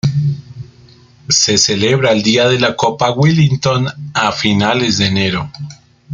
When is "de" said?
2.49-2.59, 4.97-5.05